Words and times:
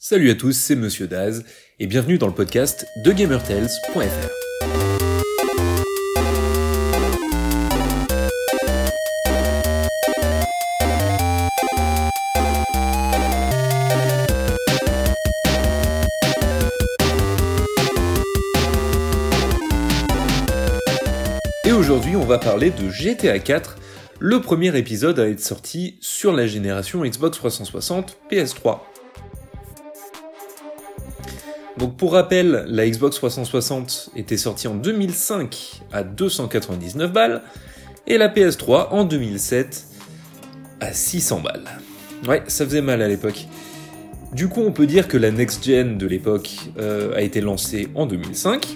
Salut 0.00 0.30
à 0.30 0.36
tous, 0.36 0.52
c'est 0.52 0.76
Monsieur 0.76 1.08
Daz, 1.08 1.42
et 1.80 1.88
bienvenue 1.88 2.18
dans 2.18 2.28
le 2.28 2.32
podcast 2.32 2.86
de 3.04 3.10
GamerTales.fr. 3.10 4.28
Et 21.64 21.72
aujourd'hui, 21.72 22.14
on 22.14 22.24
va 22.24 22.38
parler 22.38 22.70
de 22.70 22.88
GTA 22.88 23.40
4, 23.40 23.74
le 24.20 24.40
premier 24.40 24.78
épisode 24.78 25.18
à 25.18 25.28
être 25.28 25.40
sorti 25.40 25.98
sur 26.00 26.32
la 26.32 26.46
génération 26.46 27.04
Xbox 27.04 27.38
360 27.38 28.16
PS3. 28.30 28.78
Donc 31.78 31.96
pour 31.96 32.12
rappel, 32.12 32.64
la 32.66 32.88
Xbox 32.88 33.16
360 33.16 34.10
était 34.16 34.36
sortie 34.36 34.66
en 34.66 34.74
2005 34.74 35.82
à 35.92 36.02
299 36.02 37.12
balles 37.12 37.42
et 38.06 38.18
la 38.18 38.28
PS3 38.28 38.88
en 38.90 39.04
2007 39.04 39.84
à 40.80 40.92
600 40.92 41.40
balles. 41.40 41.64
Ouais, 42.26 42.42
ça 42.48 42.64
faisait 42.64 42.82
mal 42.82 43.00
à 43.00 43.08
l'époque. 43.08 43.46
Du 44.32 44.48
coup, 44.48 44.60
on 44.60 44.72
peut 44.72 44.86
dire 44.86 45.08
que 45.08 45.16
la 45.16 45.30
next 45.30 45.64
gen 45.64 45.96
de 45.98 46.06
l'époque 46.06 46.50
euh, 46.78 47.14
a 47.14 47.22
été 47.22 47.40
lancée 47.40 47.88
en 47.94 48.06
2005. 48.06 48.66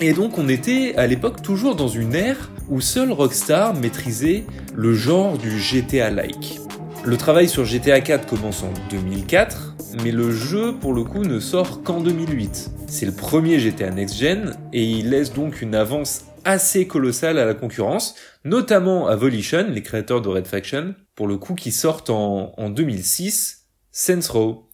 Et 0.00 0.12
donc 0.12 0.38
on 0.38 0.48
était 0.48 0.94
à 0.96 1.06
l'époque 1.06 1.40
toujours 1.40 1.76
dans 1.76 1.88
une 1.88 2.14
ère 2.14 2.50
où 2.68 2.80
seul 2.80 3.12
Rockstar 3.12 3.74
maîtrisait 3.74 4.44
le 4.74 4.92
genre 4.92 5.38
du 5.38 5.58
GTA-like. 5.58 6.60
Le 7.04 7.16
travail 7.16 7.48
sur 7.48 7.64
GTA 7.64 8.00
4 8.00 8.26
commence 8.26 8.62
en 8.62 8.72
2004, 8.90 9.73
mais 10.02 10.10
le 10.10 10.32
jeu 10.32 10.74
pour 10.74 10.94
le 10.94 11.04
coup 11.04 11.24
ne 11.24 11.38
sort 11.38 11.82
qu'en 11.82 12.00
2008. 12.00 12.70
C'est 12.88 13.06
le 13.06 13.12
premier 13.12 13.58
GTA 13.58 13.90
Next 13.90 14.16
Gen 14.16 14.56
et 14.72 14.84
il 14.84 15.10
laisse 15.10 15.32
donc 15.32 15.62
une 15.62 15.74
avance 15.74 16.24
assez 16.44 16.86
colossale 16.86 17.38
à 17.38 17.44
la 17.44 17.54
concurrence, 17.54 18.14
notamment 18.44 19.06
à 19.06 19.16
Volition, 19.16 19.66
les 19.68 19.82
créateurs 19.82 20.20
de 20.20 20.28
Red 20.28 20.46
Faction, 20.46 20.94
pour 21.14 21.26
le 21.26 21.36
coup 21.36 21.54
qui 21.54 21.72
sortent 21.72 22.10
en, 22.10 22.52
en 22.56 22.70
2006, 22.70 23.66
Saints 23.90 24.28
Row. 24.30 24.68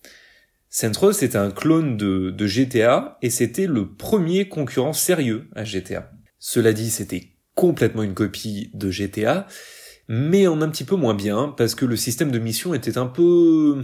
Saints 0.68 1.12
c'était 1.12 1.36
un 1.36 1.50
clone 1.50 1.96
de, 1.96 2.30
de 2.30 2.46
GTA 2.46 3.18
et 3.22 3.30
c'était 3.30 3.66
le 3.66 3.92
premier 3.92 4.48
concurrent 4.48 4.92
sérieux 4.92 5.48
à 5.54 5.64
GTA. 5.64 6.10
Cela 6.38 6.72
dit, 6.72 6.90
c'était 6.90 7.32
complètement 7.54 8.02
une 8.02 8.14
copie 8.14 8.70
de 8.74 8.90
GTA, 8.90 9.46
mais 10.08 10.46
en 10.46 10.62
un 10.62 10.68
petit 10.68 10.84
peu 10.84 10.96
moins 10.96 11.14
bien 11.14 11.54
parce 11.56 11.74
que 11.74 11.84
le 11.84 11.96
système 11.96 12.30
de 12.30 12.38
mission 12.38 12.72
était 12.74 12.98
un 12.98 13.06
peu 13.06 13.82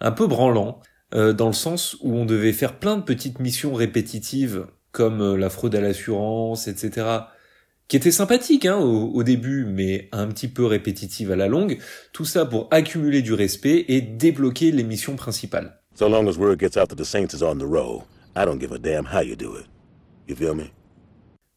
un 0.00 0.12
peu 0.12 0.26
branlant 0.26 0.80
euh, 1.14 1.32
dans 1.32 1.48
le 1.48 1.52
sens 1.52 1.96
où 2.00 2.14
on 2.14 2.24
devait 2.24 2.52
faire 2.52 2.78
plein 2.78 2.96
de 2.96 3.02
petites 3.02 3.40
missions 3.40 3.74
répétitives 3.74 4.66
comme 4.92 5.20
euh, 5.20 5.36
la 5.36 5.50
fraude 5.50 5.74
à 5.74 5.80
l'assurance, 5.80 6.68
etc. 6.68 7.06
qui 7.88 7.96
étaient 7.96 8.10
sympathiques 8.10 8.66
hein, 8.66 8.78
au, 8.78 9.10
au, 9.12 9.22
début, 9.22 9.64
mais 9.64 10.08
un 10.12 10.28
petit 10.28 10.48
peu 10.48 10.64
répétitives 10.64 11.32
à 11.32 11.36
la 11.36 11.48
longue. 11.48 11.78
Tout 12.12 12.24
ça 12.24 12.46
pour 12.46 12.68
accumuler 12.70 13.22
du 13.22 13.34
respect 13.34 13.84
et 13.88 14.00
débloquer 14.00 14.70
les 14.70 14.84
missions 14.84 15.16
principales. 15.16 15.80
So 15.96 16.08
long 16.08 16.28
as 16.28 16.38
word 16.38 16.58
gets 16.58 16.78
out 16.78 16.88
that 16.88 16.96
the 16.96 17.04
Saints 17.04 17.34
is 17.34 17.42
on 17.42 17.58
the 17.58 17.66
roll, 17.66 18.04
I 18.36 18.44
don't 18.44 18.60
give 18.60 18.72
a 18.72 18.78
damn 18.78 19.06
how 19.06 19.22
you 19.22 19.36
do 19.36 19.56
it. 19.56 19.66
You 20.28 20.36
feel 20.36 20.54
me? 20.54 20.70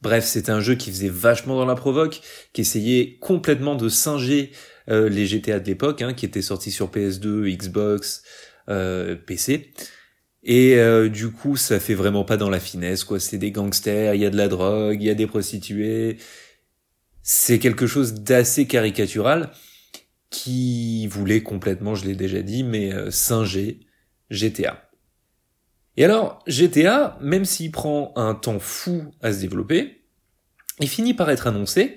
Bref, 0.01 0.25
c'était 0.25 0.51
un 0.51 0.59
jeu 0.59 0.75
qui 0.75 0.89
faisait 0.89 1.07
vachement 1.07 1.55
dans 1.55 1.65
la 1.65 1.75
provoque, 1.75 2.19
qui 2.51 2.59
essayait 2.59 3.17
complètement 3.21 3.75
de 3.75 3.87
singer 3.87 4.51
euh, 4.89 5.09
les 5.09 5.25
GTA 5.25 5.59
de 5.59 5.67
l'époque, 5.67 6.01
hein, 6.01 6.13
qui 6.13 6.25
étaient 6.25 6.41
sortis 6.41 6.71
sur 6.71 6.89
PS2, 6.89 7.55
Xbox, 7.55 8.23
euh, 8.69 9.15
PC. 9.15 9.73
Et 10.43 10.75
euh, 10.75 11.09
du 11.09 11.31
coup, 11.31 11.55
ça 11.55 11.79
fait 11.79 11.93
vraiment 11.93 12.25
pas 12.25 12.37
dans 12.37 12.49
la 12.49 12.59
finesse, 12.59 13.03
quoi. 13.03 13.19
C'est 13.19 13.37
des 13.37 13.51
gangsters, 13.51 14.13
il 14.13 14.21
y 14.21 14.25
a 14.25 14.29
de 14.29 14.37
la 14.37 14.49
drogue, 14.49 15.01
il 15.01 15.05
y 15.05 15.09
a 15.09 15.15
des 15.15 15.27
prostituées. 15.27 16.17
C'est 17.21 17.59
quelque 17.59 17.87
chose 17.87 18.13
d'assez 18.13 18.67
caricatural 18.67 19.51
qui 20.29 21.07
voulait 21.07 21.43
complètement, 21.43 21.95
je 21.95 22.05
l'ai 22.05 22.15
déjà 22.15 22.41
dit, 22.41 22.63
mais 22.63 22.93
euh, 22.93 23.09
singer 23.09 23.79
GTA. 24.29 24.89
Et 25.95 26.03
alors, 26.03 26.43
GTA, 26.47 27.17
même 27.21 27.45
s'il 27.45 27.71
prend 27.71 28.11
un 28.17 28.33
temps 28.33 28.59
fou 28.59 29.13
à 29.21 29.31
se 29.31 29.39
développer, 29.39 30.01
il 30.79 30.89
finit 30.89 31.13
par 31.13 31.29
être 31.29 31.47
annoncé, 31.47 31.95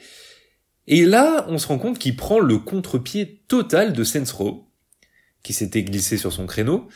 et 0.87 1.05
là, 1.05 1.45
on 1.49 1.59
se 1.59 1.67
rend 1.67 1.79
compte 1.79 1.99
qu'il 1.99 2.17
prend 2.17 2.39
le 2.39 2.59
contre-pied 2.59 3.43
total 3.49 3.93
de 3.93 4.05
Saints 4.05 4.33
Row, 4.33 4.71
qui 5.43 5.53
s'était 5.53 5.83
glissé 5.83 6.17
sur 6.17 6.33
son 6.33 6.47
créneau. 6.47 6.89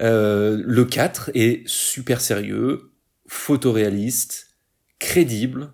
Euh, 0.00 0.62
le 0.64 0.84
4 0.84 1.30
est 1.34 1.62
super 1.66 2.20
sérieux, 2.20 2.92
photoréaliste, 3.26 4.56
crédible, 4.98 5.72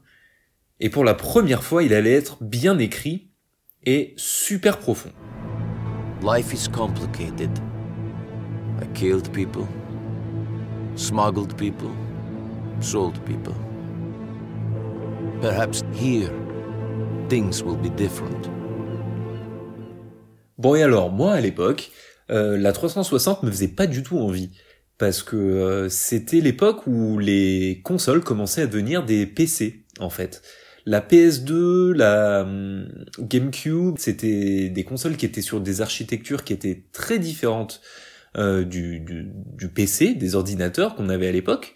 et 0.80 0.90
pour 0.90 1.04
la 1.04 1.14
première 1.14 1.62
fois, 1.62 1.82
il 1.82 1.94
allait 1.94 2.12
être 2.12 2.42
bien 2.42 2.78
écrit 2.78 3.30
et 3.84 4.14
super 4.16 4.78
profond. 4.78 5.12
Life 6.22 6.52
is 6.52 6.68
complicated. 6.68 7.50
I 8.80 8.86
killed 8.94 9.30
people, 9.32 9.66
smuggled 10.96 11.56
people, 11.56 11.90
sold 12.80 13.18
people. 13.24 13.54
Perhaps 15.40 15.84
here 15.94 16.47
things 17.28 17.62
will 17.62 17.76
be 17.76 17.94
different. 17.94 18.50
Bon 20.56 20.74
et 20.74 20.82
alors, 20.82 21.10
moi 21.10 21.32
à 21.32 21.40
l'époque, 21.40 21.90
euh, 22.30 22.56
la 22.56 22.72
360 22.72 23.42
me 23.42 23.50
faisait 23.50 23.68
pas 23.68 23.86
du 23.86 24.02
tout 24.02 24.18
envie. 24.18 24.50
Parce 24.98 25.22
que 25.22 25.36
euh, 25.36 25.88
c'était 25.88 26.40
l'époque 26.40 26.86
où 26.86 27.18
les 27.18 27.80
consoles 27.84 28.22
commençaient 28.22 28.62
à 28.62 28.66
devenir 28.66 29.04
des 29.04 29.26
PC, 29.26 29.84
en 30.00 30.10
fait. 30.10 30.42
La 30.86 31.00
PS2, 31.00 31.92
la 31.92 32.42
hum, 32.42 32.88
GameCube, 33.20 33.96
c'était 33.98 34.70
des 34.70 34.84
consoles 34.84 35.16
qui 35.16 35.26
étaient 35.26 35.42
sur 35.42 35.60
des 35.60 35.80
architectures 35.80 36.42
qui 36.44 36.52
étaient 36.52 36.84
très 36.92 37.18
différentes 37.18 37.80
euh, 38.36 38.64
du, 38.64 39.04
PC, 39.74 40.14
des 40.14 40.34
ordinateurs 40.34 40.94
qu'on 40.94 41.08
avait 41.08 41.28
à 41.28 41.32
l'époque. 41.32 41.74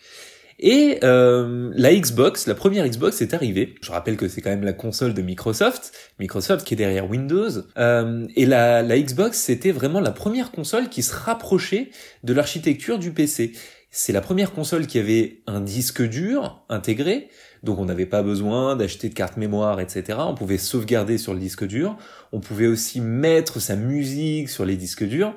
Et 0.59 0.99
euh, 1.03 1.71
la 1.75 1.95
Xbox, 1.95 2.47
la 2.47 2.55
première 2.55 2.87
Xbox 2.89 3.21
est 3.23 3.35
arrivée. 3.35 3.75
Je 3.83 3.91
rappelle 3.91 4.17
que 4.17 4.29
c'est 4.29 4.41
quand 4.41 4.51
même 4.51 4.65
la 4.65 4.73
console 4.73 5.15
de 5.15 5.23
Microsoft, 5.23 5.93
Microsoft 6.19 6.67
qui 6.67 6.75
est 6.75 6.77
derrière 6.77 7.09
Windows. 7.09 7.51
Euh, 7.79 8.27
et 8.37 8.47
la, 8.47 8.83
la 8.83 8.99
Xbox, 8.99 9.39
c'était 9.39 9.73
vraiment 9.73 10.01
la 10.01 10.13
première 10.13 10.51
console 10.51 10.89
qui 10.89 11.03
se 11.03 11.15
rapprochait 11.15 11.91
de 12.23 12.33
l'architecture 12.33 12.99
du 12.99 13.13
PC. 13.13 13.53
C'est 13.95 14.15
la 14.15 14.23
première 14.23 14.53
console 14.53 14.87
qui 14.87 14.99
avait 14.99 15.43
un 15.47 15.61
disque 15.61 16.03
dur 16.03 16.65
intégré, 16.71 17.29
donc 17.63 17.79
on 17.79 17.85
n'avait 17.85 18.07
pas 18.07 18.23
besoin 18.23 18.75
d'acheter 18.75 19.11
de 19.11 19.15
carte 19.15 19.37
mémoire, 19.37 19.81
etc. 19.81 20.19
On 20.23 20.35
pouvait 20.35 20.57
sauvegarder 20.57 21.19
sur 21.19 21.35
le 21.35 21.41
disque 21.41 21.67
dur. 21.67 21.99
On 22.33 22.41
pouvait 22.41 22.67
aussi 22.67 23.03
mettre 23.03 23.61
sa 23.61 23.77
musique 23.77 24.49
sur 24.49 24.65
les 24.65 24.77
disques 24.77 25.05
durs. 25.05 25.35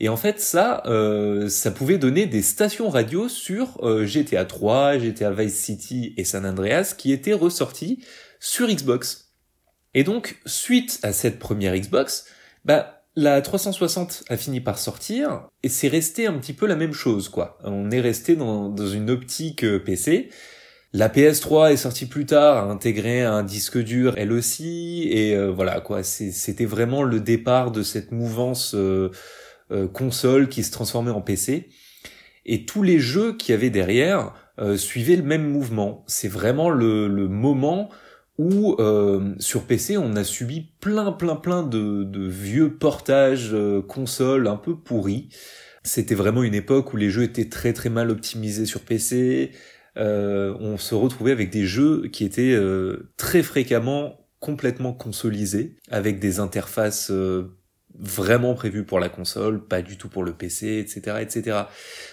Et 0.00 0.08
en 0.08 0.16
fait, 0.16 0.40
ça, 0.40 0.82
euh, 0.86 1.50
ça 1.50 1.70
pouvait 1.70 1.98
donner 1.98 2.24
des 2.24 2.40
stations 2.40 2.88
radio 2.88 3.28
sur 3.28 3.78
euh, 3.82 4.06
GTA 4.06 4.46
3, 4.46 4.98
GTA 4.98 5.30
Vice 5.30 5.56
City 5.56 6.14
et 6.16 6.24
San 6.24 6.46
Andreas 6.46 6.94
qui 6.96 7.12
étaient 7.12 7.34
ressortis 7.34 8.02
sur 8.40 8.66
Xbox. 8.68 9.34
Et 9.92 10.02
donc, 10.02 10.40
suite 10.46 10.98
à 11.02 11.12
cette 11.12 11.38
première 11.38 11.76
Xbox, 11.76 12.24
bah, 12.64 13.02
la 13.14 13.42
360 13.42 14.24
a 14.30 14.36
fini 14.38 14.60
par 14.60 14.78
sortir 14.78 15.48
et 15.62 15.68
c'est 15.68 15.88
resté 15.88 16.26
un 16.26 16.38
petit 16.38 16.54
peu 16.54 16.66
la 16.66 16.76
même 16.76 16.94
chose, 16.94 17.28
quoi. 17.28 17.58
On 17.64 17.90
est 17.90 18.00
resté 18.00 18.36
dans, 18.36 18.70
dans 18.70 18.88
une 18.88 19.10
optique 19.10 19.64
euh, 19.64 19.78
PC. 19.78 20.30
La 20.92 21.08
PS3 21.08 21.72
est 21.72 21.76
sortie 21.76 22.06
plus 22.06 22.26
tard, 22.26 22.56
a 22.56 22.70
intégré 22.72 23.22
un 23.22 23.44
disque 23.44 23.78
dur 23.78 24.14
elle 24.16 24.32
aussi, 24.32 25.08
et 25.12 25.36
euh, 25.36 25.50
voilà 25.50 25.80
quoi. 25.80 26.02
C'était 26.02 26.64
vraiment 26.64 27.04
le 27.04 27.20
départ 27.20 27.70
de 27.70 27.82
cette 27.82 28.10
mouvance 28.10 28.74
euh, 29.70 29.88
console 29.88 30.48
qui 30.48 30.62
se 30.62 30.72
transformait 30.72 31.10
en 31.10 31.20
PC. 31.20 31.68
Et 32.46 32.64
tous 32.64 32.82
les 32.82 32.98
jeux 32.98 33.36
qui 33.36 33.52
y 33.52 33.54
avait 33.54 33.70
derrière 33.70 34.32
euh, 34.58 34.76
suivaient 34.76 35.16
le 35.16 35.22
même 35.22 35.48
mouvement. 35.48 36.04
C'est 36.06 36.28
vraiment 36.28 36.70
le, 36.70 37.08
le, 37.08 37.28
moment 37.28 37.90
où 38.38 38.74
euh, 38.78 39.34
sur 39.38 39.64
PC 39.64 39.96
on 39.96 40.16
a 40.16 40.24
subi 40.24 40.72
plein 40.80 41.12
plein 41.12 41.36
plein 41.36 41.62
de, 41.62 42.04
de 42.04 42.26
vieux 42.26 42.76
portages 42.76 43.50
euh, 43.52 43.82
consoles 43.82 44.48
un 44.48 44.56
peu 44.56 44.76
pourris. 44.76 45.28
C'était 45.82 46.14
vraiment 46.14 46.42
une 46.42 46.54
époque 46.54 46.92
où 46.92 46.96
les 46.96 47.10
jeux 47.10 47.22
étaient 47.22 47.48
très 47.48 47.72
très 47.72 47.88
mal 47.88 48.10
optimisés 48.10 48.66
sur 48.66 48.80
PC. 48.80 49.52
Euh, 49.96 50.54
on 50.60 50.76
se 50.76 50.94
retrouvait 50.94 51.32
avec 51.32 51.50
des 51.50 51.64
jeux 51.64 52.08
qui 52.08 52.24
étaient 52.24 52.58
très 53.16 53.42
fréquemment 53.42 54.26
complètement 54.40 54.92
consolisés, 54.92 55.76
avec 55.90 56.18
des 56.18 56.38
interfaces 56.38 57.10
vraiment 57.98 58.54
prévu 58.54 58.84
pour 58.84 59.00
la 59.00 59.08
console, 59.08 59.64
pas 59.64 59.82
du 59.82 59.96
tout 59.96 60.08
pour 60.08 60.22
le 60.22 60.32
PC, 60.32 60.78
etc., 60.78 61.18
etc. 61.20 61.58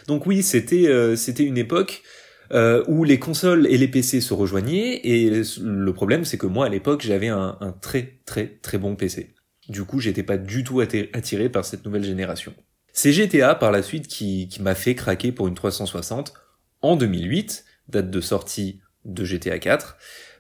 Donc 0.08 0.26
oui, 0.26 0.44
c'était 0.44 0.88
euh, 0.88 1.16
c'était 1.16 1.44
une 1.44 1.58
époque 1.58 2.04
euh, 2.52 2.84
où 2.88 3.04
les 3.04 3.20
consoles 3.20 3.68
et 3.68 3.78
les 3.78 3.88
PC 3.88 4.22
se 4.22 4.34
rejoignaient 4.34 5.02
et 5.04 5.30
le 5.62 5.94
problème 5.94 6.24
c'est 6.26 6.38
que 6.38 6.48
moi 6.48 6.66
à 6.66 6.70
l'époque 6.70 7.02
j'avais 7.02 7.28
un, 7.28 7.58
très 7.82 8.20
très 8.26 8.48
très 8.48 8.78
bon 8.78 8.96
PC. 8.96 9.36
Du 9.70 9.84
coup, 9.84 10.00
j'étais 10.00 10.24
pas 10.24 10.38
du 10.38 10.64
tout 10.64 10.80
attiré 10.80 11.50
par 11.50 11.66
cette 11.66 11.84
nouvelle 11.84 12.04
génération. 12.04 12.54
C'est 12.94 13.12
GTA 13.12 13.54
par 13.54 13.72
la 13.72 13.84
suite 13.84 14.08
qui, 14.08 14.48
qui 14.48 14.62
m'a 14.62 14.76
fait 14.76 14.96
craquer 14.96 15.34
pour 15.34 15.50
une 15.50 15.56
360 15.56 16.34
en 16.82 16.96
2008, 16.96 17.66
date 17.90 18.10
de 18.10 18.22
sortie 18.22 18.80
de 19.04 19.26
GTA 19.26 19.60
4, 19.60 19.98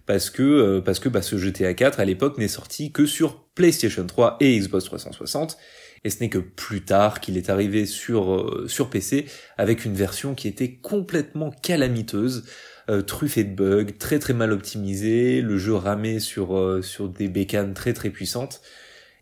parce 0.07 0.31
que 0.31 0.41
euh, 0.41 0.81
parce 0.81 0.99
que 0.99 1.09
bah, 1.09 1.21
ce 1.21 1.37
GTA 1.37 1.75
4 1.75 1.99
à 1.99 2.05
l'époque 2.05 2.39
n'est 2.39 2.47
sorti 2.47 2.91
que 2.91 3.05
sur 3.05 3.43
PlayStation 3.53 4.05
3 4.05 4.37
et 4.39 4.57
Xbox 4.57 4.85
360, 4.85 5.57
et 6.03 6.09
ce 6.09 6.19
n'est 6.19 6.29
que 6.29 6.37
plus 6.37 6.81
tard 6.81 7.19
qu'il 7.19 7.37
est 7.37 7.49
arrivé 7.49 7.85
sur 7.85 8.33
euh, 8.33 8.65
sur 8.67 8.89
PC 8.89 9.25
avec 9.57 9.85
une 9.85 9.93
version 9.93 10.35
qui 10.35 10.47
était 10.47 10.75
complètement 10.75 11.51
calamiteuse, 11.51 12.45
euh, 12.89 13.01
truffée 13.01 13.43
de 13.43 13.53
bugs, 13.53 13.91
très 13.99 14.19
très 14.19 14.33
mal 14.33 14.51
optimisée, 14.51 15.41
le 15.41 15.57
jeu 15.57 15.75
ramait 15.75 16.19
sur 16.19 16.57
euh, 16.57 16.81
sur 16.81 17.09
des 17.09 17.27
bécanes 17.27 17.73
très 17.73 17.93
très 17.93 18.09
puissantes. 18.09 18.61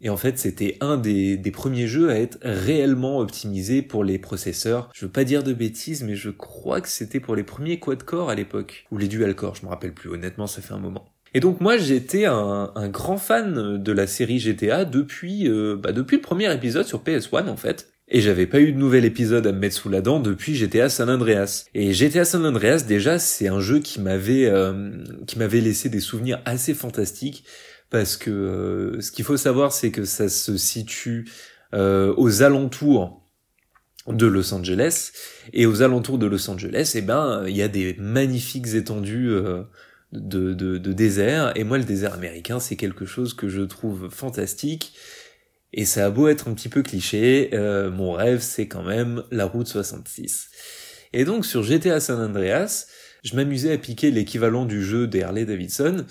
Et 0.05 0.09
en 0.09 0.17
fait, 0.17 0.37
c'était 0.37 0.77
un 0.81 0.97
des, 0.97 1.39
premiers 1.51 1.87
jeux 1.87 2.11
à 2.11 2.19
être 2.19 2.37
réellement 2.43 3.17
optimisé 3.17 3.81
pour 3.81 4.03
les 4.03 4.19
processeurs. 4.19 4.91
Je 4.93 5.07
veux 5.07 5.11
pas 5.11 5.23
dire 5.23 5.41
de 5.41 5.51
bêtises, 5.51 6.03
mais 6.03 6.15
je 6.15 6.29
crois 6.29 6.79
que 6.79 6.89
c'était 6.89 7.19
pour 7.19 7.35
les 7.35 7.41
premiers 7.41 7.79
quad-core 7.79 8.29
à 8.29 8.35
l'époque. 8.35 8.85
Ou 8.91 8.99
les 8.99 9.07
dual-core, 9.07 9.55
je 9.55 9.65
me 9.65 9.69
rappelle 9.71 9.93
plus. 9.93 10.11
Honnêtement, 10.11 10.45
ça 10.45 10.61
fait 10.61 10.75
un 10.75 10.79
moment. 10.79 11.05
Et 11.33 11.39
donc 11.39 11.59
moi 11.59 11.75
j'étais 11.75 12.25
un, 12.25 12.71
un, 12.75 12.87
grand 12.87 13.17
fan 13.17 13.81
de 13.81 13.91
la 13.91 14.07
série 14.07 14.39
GTA 14.39 14.85
depuis 14.85 15.49
euh, 15.49 15.75
bah, 15.75 15.91
depuis 15.91 16.15
le 16.15 16.21
premier 16.21 16.53
épisode 16.53 16.85
sur 16.85 17.03
PS1 17.03 17.49
en 17.49 17.57
fait. 17.57 17.89
Et 18.07 18.21
j'avais 18.21 18.45
pas 18.45 18.61
eu 18.61 18.71
de 18.71 18.77
nouvel 18.77 19.03
épisode 19.03 19.45
à 19.45 19.51
me 19.51 19.59
mettre 19.59 19.75
sous 19.75 19.89
la 19.89 19.99
dent 19.99 20.21
depuis 20.21 20.55
GTA 20.55 20.87
San 20.87 21.09
Andreas. 21.09 21.65
Et 21.73 21.91
GTA 21.91 22.23
San 22.23 22.45
Andreas 22.45 22.85
déjà 22.87 23.19
c'est 23.19 23.49
un 23.49 23.59
jeu 23.59 23.79
qui 23.79 23.99
m'avait 23.99 24.45
euh, 24.45 24.91
qui 25.27 25.37
m'avait 25.37 25.59
laissé 25.59 25.89
des 25.89 25.99
souvenirs 25.99 26.41
assez 26.45 26.73
fantastiques 26.73 27.43
parce 27.95 28.17
que 28.17 28.29
euh, 28.29 28.99
ce 28.99 29.09
qu'il 29.09 29.23
faut 29.23 29.37
savoir 29.37 29.71
c'est 29.71 29.89
que 29.89 30.03
ça 30.03 30.27
se 30.27 30.57
situe 30.57 31.29
euh, 31.73 32.13
aux 32.17 32.43
alentours 32.43 33.23
de 34.05 34.25
Los 34.25 34.53
Angeles 34.53 35.13
et 35.53 35.65
aux 35.65 35.81
alentours 35.81 36.17
de 36.17 36.25
Los 36.25 36.49
Angeles 36.49 36.91
eh 36.95 37.01
ben 37.01 37.45
il 37.47 37.55
y 37.55 37.61
a 37.61 37.69
des 37.69 37.95
magnifiques 37.97 38.73
étendues 38.73 39.29
euh, 39.29 39.63
de, 40.11 40.77
désert. 40.77 41.53
Et 41.55 41.63
moi, 41.63 41.77
le 41.77 41.85
désert 41.85 42.13
américain, 42.13 42.59
c'est 42.59 42.75
quelque 42.75 43.05
chose 43.05 43.33
que 43.33 43.47
je 43.47 43.61
trouve 43.61 44.09
fantastique. 44.09 44.93
Et 45.71 45.85
ça 45.85 46.05
a 46.05 46.09
beau 46.09 46.27
être 46.27 46.49
un 46.49 46.53
petit 46.53 46.69
peu 46.69 46.83
cliché, 46.83 47.49
mon 47.93 48.13
rêve, 48.13 48.39
c'est 48.41 48.67
quand 48.67 48.83
même 48.83 49.23
la 49.31 49.45
route 49.45 49.67
66. 49.67 50.49
Et 51.11 51.25
donc, 51.25 51.45
sur 51.45 51.63
GTA 51.63 51.99
San 51.99 52.21
Andreas, 52.21 52.87
je 53.23 53.35
m'amusais 53.35 53.73
à 53.73 53.77
piquer 53.77 54.11
l'équivalent 54.11 54.65
du 54.65 54.83
jeu 54.83 55.07
des 55.07 55.21
Davidson 55.21 56.05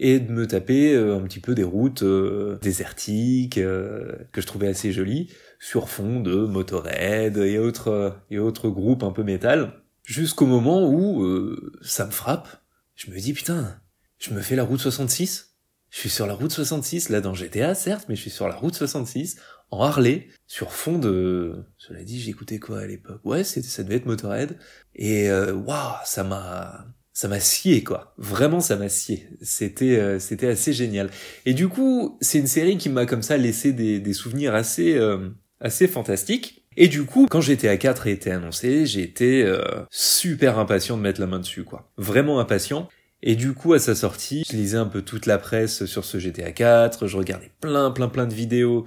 et 0.00 0.18
de 0.18 0.32
me 0.32 0.46
taper 0.46 0.94
euh, 0.94 1.16
un 1.16 1.20
petit 1.20 1.40
peu 1.40 1.54
des 1.54 1.62
routes 1.62 2.02
euh, 2.02 2.58
désertiques 2.62 3.58
euh, 3.58 4.16
que 4.32 4.40
je 4.40 4.46
trouvais 4.46 4.66
assez 4.66 4.92
jolies 4.92 5.30
sur 5.60 5.90
fond 5.90 6.20
de 6.20 6.46
Motorhead 6.46 7.36
et 7.36 7.58
autres 7.58 8.16
et 8.30 8.38
autres 8.38 8.70
groupes 8.70 9.02
un 9.02 9.12
peu 9.12 9.22
métal 9.22 9.74
jusqu'au 10.02 10.46
moment 10.46 10.90
où 10.90 11.54
ça 11.82 12.06
me 12.06 12.10
frappe 12.10 12.48
je 12.94 13.10
me 13.10 13.18
dis 13.18 13.34
putain, 13.34 13.80
je 14.18 14.34
me 14.34 14.40
fais 14.40 14.56
la 14.56 14.64
route 14.64 14.80
66. 14.80 15.56
Je 15.88 15.98
suis 15.98 16.10
sur 16.10 16.26
la 16.26 16.34
route 16.34 16.52
66 16.52 17.08
là 17.08 17.20
dans 17.20 17.34
GTA 17.34 17.74
certes, 17.74 18.06
mais 18.08 18.14
je 18.14 18.20
suis 18.20 18.30
sur 18.30 18.46
la 18.46 18.54
route 18.54 18.74
66 18.74 19.36
en 19.70 19.82
Harley 19.82 20.28
sur 20.46 20.72
fond 20.72 20.98
de. 20.98 21.64
Cela 21.78 22.04
dit, 22.04 22.20
j'écoutais 22.20 22.58
quoi 22.58 22.80
à 22.80 22.86
l'époque? 22.86 23.22
Ouais, 23.24 23.42
c'était 23.42 23.68
ça 23.68 23.82
devait 23.82 23.96
être 23.96 24.06
Motorhead 24.06 24.58
et 24.94 25.30
waouh, 25.32 25.64
wow, 25.66 25.94
ça 26.04 26.24
m'a 26.24 26.86
ça 27.20 27.28
m'a 27.28 27.38
scié 27.38 27.84
quoi. 27.84 28.14
Vraiment 28.16 28.60
ça 28.60 28.76
m'a 28.76 28.88
scié. 28.88 29.28
C'était 29.42 29.98
euh, 29.98 30.18
c'était 30.18 30.46
assez 30.46 30.72
génial. 30.72 31.10
Et 31.44 31.52
du 31.52 31.68
coup, 31.68 32.16
c'est 32.22 32.38
une 32.38 32.46
série 32.46 32.78
qui 32.78 32.88
m'a 32.88 33.04
comme 33.04 33.20
ça 33.20 33.36
laissé 33.36 33.74
des, 33.74 34.00
des 34.00 34.12
souvenirs 34.14 34.54
assez 34.54 34.96
euh, 34.96 35.28
assez 35.60 35.86
fantastiques. 35.86 36.64
Et 36.78 36.88
du 36.88 37.04
coup, 37.04 37.26
quand 37.28 37.42
GTA 37.42 37.76
4 37.76 38.06
a 38.06 38.10
été 38.10 38.30
annoncé, 38.30 38.98
été 38.98 39.42
euh, 39.44 39.60
super 39.90 40.58
impatient 40.58 40.96
de 40.96 41.02
mettre 41.02 41.20
la 41.20 41.26
main 41.26 41.40
dessus, 41.40 41.64
quoi. 41.64 41.92
Vraiment 41.98 42.40
impatient. 42.40 42.88
Et 43.22 43.36
du 43.36 43.52
coup, 43.52 43.74
à 43.74 43.78
sa 43.78 43.94
sortie, 43.94 44.44
je 44.50 44.56
lisais 44.56 44.78
un 44.78 44.86
peu 44.86 45.02
toute 45.02 45.26
la 45.26 45.36
presse 45.36 45.84
sur 45.84 46.06
ce 46.06 46.16
GTA 46.18 46.52
4, 46.52 47.06
je 47.06 47.18
regardais 47.18 47.50
plein, 47.60 47.90
plein, 47.90 48.08
plein 48.08 48.26
de 48.26 48.32
vidéos, 48.32 48.86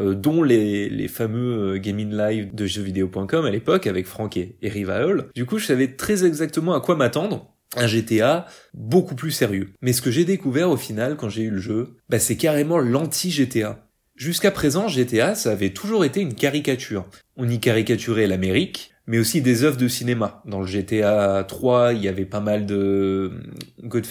euh, 0.00 0.14
dont 0.14 0.42
les, 0.42 0.88
les 0.88 1.08
fameux 1.08 1.74
euh, 1.74 1.78
Gaming 1.78 2.16
Live 2.16 2.54
de 2.54 2.66
jeuxvideo.com 2.66 3.44
à 3.44 3.50
l'époque, 3.50 3.86
avec 3.86 4.06
Franck 4.06 4.38
et, 4.38 4.56
et 4.62 4.70
Rival. 4.70 5.28
Du 5.34 5.44
coup, 5.44 5.58
je 5.58 5.66
savais 5.66 5.96
très 5.96 6.24
exactement 6.24 6.72
à 6.72 6.80
quoi 6.80 6.96
m'attendre. 6.96 7.53
Un 7.76 7.86
GTA 7.86 8.46
beaucoup 8.72 9.14
plus 9.14 9.30
sérieux. 9.30 9.70
Mais 9.82 9.92
ce 9.92 10.02
que 10.02 10.10
j'ai 10.10 10.24
découvert 10.24 10.70
au 10.70 10.76
final 10.76 11.16
quand 11.16 11.28
j'ai 11.28 11.42
eu 11.42 11.50
le 11.50 11.58
jeu, 11.58 11.96
bah, 12.08 12.18
c'est 12.18 12.36
carrément 12.36 12.78
l'anti-GTA. 12.78 13.88
Jusqu'à 14.16 14.52
présent, 14.52 14.86
GTA, 14.86 15.34
ça 15.34 15.50
avait 15.50 15.70
toujours 15.70 16.04
été 16.04 16.20
une 16.20 16.34
caricature. 16.34 17.04
On 17.36 17.48
y 17.48 17.58
caricaturait 17.58 18.28
l'Amérique, 18.28 18.94
mais 19.06 19.18
aussi 19.18 19.42
des 19.42 19.64
œuvres 19.64 19.76
de 19.76 19.88
cinéma. 19.88 20.40
Dans 20.46 20.60
le 20.60 20.66
GTA 20.66 21.44
3, 21.46 21.94
il 21.94 22.02
y 22.02 22.08
avait 22.08 22.24
pas 22.24 22.40
mal 22.40 22.64
de 22.64 23.32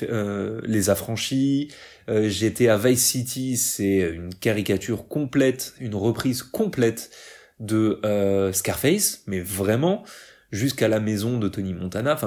euh, 0.04 0.62
les 0.66 0.90
affranchis. 0.90 1.70
Euh, 2.10 2.30
GTA 2.30 2.78
Vice 2.78 3.04
City, 3.04 3.56
c'est 3.56 4.12
une 4.14 4.34
caricature 4.36 5.08
complète, 5.08 5.74
une 5.80 5.96
reprise 5.96 6.44
complète 6.44 7.10
de 7.60 8.00
euh, 8.04 8.52
Scarface, 8.52 9.24
mais 9.26 9.40
vraiment 9.40 10.04
jusqu'à 10.52 10.90
la 10.90 11.00
maison 11.00 11.40
de 11.40 11.48
Tony 11.48 11.74
Montana. 11.74 12.18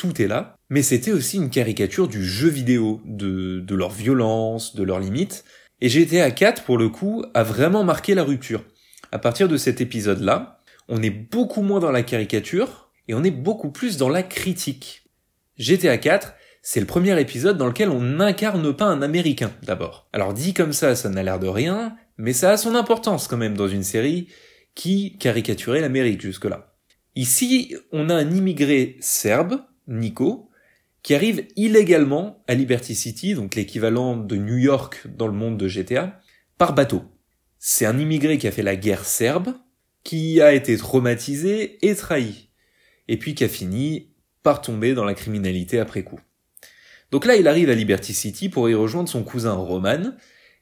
Tout 0.00 0.22
est 0.22 0.26
là. 0.26 0.56
Mais 0.70 0.82
c'était 0.82 1.12
aussi 1.12 1.36
une 1.36 1.50
caricature 1.50 2.08
du 2.08 2.24
jeu 2.24 2.48
vidéo, 2.48 3.02
de, 3.04 3.60
de 3.60 3.74
leur 3.74 3.90
violence, 3.90 4.74
de 4.74 4.82
leurs 4.82 4.98
limites. 4.98 5.44
Et 5.82 5.90
GTA 5.90 6.30
4, 6.30 6.64
pour 6.64 6.78
le 6.78 6.88
coup, 6.88 7.22
a 7.34 7.42
vraiment 7.42 7.84
marqué 7.84 8.14
la 8.14 8.24
rupture. 8.24 8.64
À 9.12 9.18
partir 9.18 9.46
de 9.46 9.58
cet 9.58 9.82
épisode-là, 9.82 10.62
on 10.88 11.02
est 11.02 11.10
beaucoup 11.10 11.60
moins 11.60 11.80
dans 11.80 11.90
la 11.90 12.02
caricature 12.02 12.90
et 13.08 13.14
on 13.14 13.22
est 13.24 13.30
beaucoup 13.30 13.70
plus 13.70 13.98
dans 13.98 14.08
la 14.08 14.22
critique. 14.22 15.04
GTA 15.58 15.98
4, 15.98 16.32
c'est 16.62 16.80
le 16.80 16.86
premier 16.86 17.20
épisode 17.20 17.58
dans 17.58 17.66
lequel 17.66 17.90
on 17.90 18.00
n'incarne 18.00 18.74
pas 18.74 18.86
un 18.86 19.02
Américain, 19.02 19.52
d'abord. 19.62 20.08
Alors 20.14 20.32
dit 20.32 20.54
comme 20.54 20.72
ça, 20.72 20.96
ça 20.96 21.10
n'a 21.10 21.22
l'air 21.22 21.38
de 21.38 21.48
rien, 21.48 21.94
mais 22.16 22.32
ça 22.32 22.52
a 22.52 22.56
son 22.56 22.74
importance 22.74 23.28
quand 23.28 23.36
même 23.36 23.56
dans 23.56 23.68
une 23.68 23.82
série 23.82 24.28
qui 24.74 25.18
caricaturait 25.18 25.82
l'Amérique 25.82 26.22
jusque-là. 26.22 26.74
Ici, 27.16 27.76
on 27.92 28.08
a 28.08 28.14
un 28.14 28.30
immigré 28.30 28.96
serbe, 29.00 29.60
Nico, 29.90 30.48
qui 31.02 31.14
arrive 31.14 31.46
illégalement 31.56 32.42
à 32.46 32.54
Liberty 32.54 32.94
City, 32.94 33.34
donc 33.34 33.54
l'équivalent 33.54 34.16
de 34.16 34.36
New 34.36 34.56
York 34.56 35.02
dans 35.06 35.26
le 35.26 35.32
monde 35.32 35.58
de 35.58 35.68
GTA, 35.68 36.18
par 36.58 36.74
bateau. 36.74 37.02
C'est 37.58 37.86
un 37.86 37.98
immigré 37.98 38.38
qui 38.38 38.48
a 38.48 38.52
fait 38.52 38.62
la 38.62 38.76
guerre 38.76 39.04
serbe, 39.04 39.54
qui 40.04 40.40
a 40.40 40.54
été 40.54 40.76
traumatisé 40.76 41.78
et 41.86 41.94
trahi, 41.94 42.48
et 43.08 43.18
puis 43.18 43.34
qui 43.34 43.44
a 43.44 43.48
fini 43.48 44.14
par 44.42 44.62
tomber 44.62 44.94
dans 44.94 45.04
la 45.04 45.14
criminalité 45.14 45.78
après 45.78 46.02
coup. 46.02 46.20
Donc 47.10 47.26
là, 47.26 47.36
il 47.36 47.48
arrive 47.48 47.68
à 47.70 47.74
Liberty 47.74 48.14
City 48.14 48.48
pour 48.48 48.68
y 48.70 48.74
rejoindre 48.74 49.08
son 49.08 49.24
cousin 49.24 49.52
Roman 49.52 50.12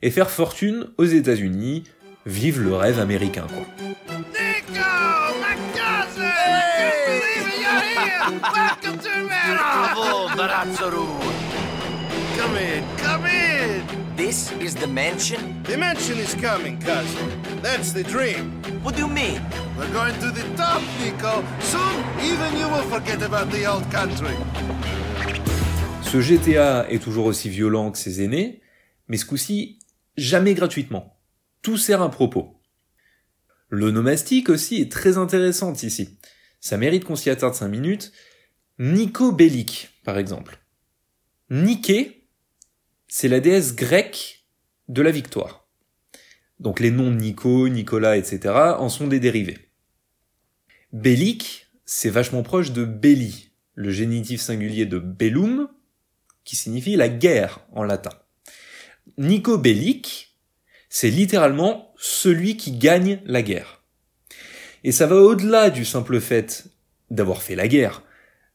et 0.03 0.11
faire 0.11 0.31
fortune 0.31 0.89
aux 0.97 1.05
États-Unis, 1.05 1.85
vive 2.27 2.61
le 2.61 2.75
rêve 2.75 2.99
américain 2.99 3.47
quoi. 3.49 3.67
Welcome 8.09 8.99
to 9.01 9.11
America! 9.11 9.63
Bravo, 9.95 10.29
Barazzaru! 10.37 11.07
Come 12.37 12.57
in, 12.57 12.85
come 12.97 13.27
in! 13.27 13.87
This 14.17 14.53
is 14.61 14.75
the 14.75 14.87
mansion? 14.87 15.63
The 15.65 15.77
mansion 15.77 16.19
is 16.19 16.35
coming, 16.35 16.79
cousin. 16.81 17.29
That's 17.63 17.93
the 17.93 18.03
dream. 18.03 18.61
What 18.83 18.97
do 18.97 19.03
you 19.03 19.09
mean? 19.09 19.41
We're 19.77 19.93
going 19.93 20.15
to 20.21 20.31
the 20.31 20.45
top, 20.57 20.83
Nico. 21.01 21.45
Soon, 21.61 21.95
even 22.23 22.57
you 22.59 22.69
will 22.69 22.89
forget 22.91 23.23
about 23.23 23.51
the 23.51 23.67
old 23.67 23.85
country. 23.91 24.37
Ce 26.03 26.21
GTA 26.21 26.87
est 26.91 27.03
toujours 27.03 27.27
aussi 27.27 27.49
violent 27.51 27.91
que 27.91 27.99
ses 27.99 28.23
aînés, 28.23 28.63
mais 29.09 29.19
ce 29.19 29.27
coup-ci, 29.27 29.79
jamais 30.17 30.55
gratuitement. 30.55 31.19
Tout 31.63 31.77
sert 31.77 32.01
un 32.01 32.09
propos. 32.09 32.61
L'onomastique 33.71 34.49
aussi 34.49 34.81
est 34.81 34.91
très 34.91 35.19
intéressante 35.19 35.83
ici. 35.83 36.19
Ça 36.61 36.77
mérite 36.77 37.05
qu'on 37.05 37.17
s'y 37.17 37.31
attarde 37.31 37.55
5 37.55 37.69
minutes. 37.69 38.13
Nico 38.79 39.33
Bellic, 39.33 39.91
par 40.05 40.19
exemple. 40.19 40.59
Nike, 41.51 42.27
c'est 43.09 43.29
la 43.29 43.41
déesse 43.41 43.75
grecque 43.75 44.45
de 44.89 45.03
la 45.03 45.11
victoire. 45.11 45.67
Donc 46.61 46.81
les 46.81 46.91
noms 46.91 47.11
Nico, 47.11 47.69
Nicolas, 47.69 48.17
etc. 48.17 48.55
en 48.79 48.89
sont 48.89 49.07
des 49.07 49.21
dérivés. 49.21 49.71
Bellic, 50.93 51.69
c'est 51.85 52.11
vachement 52.11 52.43
proche 52.43 52.73
de 52.73 52.85
belli, 52.85 53.51
le 53.75 53.91
génitif 53.91 54.41
singulier 54.41 54.87
de 54.87 54.99
bellum, 54.99 55.69
qui 56.45 56.57
signifie 56.57 56.97
la 56.97 57.09
guerre 57.09 57.61
en 57.73 57.85
latin. 57.85 58.13
Nico 59.17 59.59
Bellic, 59.59 60.37
c'est 60.89 61.11
littéralement 61.11 61.95
celui 61.99 62.57
qui 62.57 62.73
gagne 62.73 63.21
la 63.25 63.43
guerre. 63.43 63.78
Et 64.89 64.93
ça 64.93 65.07
va 65.07 65.17
au-delà 65.17 65.69
du 65.69 65.85
simple 65.85 66.19
fait 66.19 66.65
d'avoir 67.11 67.43
fait 67.43 67.55
la 67.55 67.69
guerre. 67.69 68.05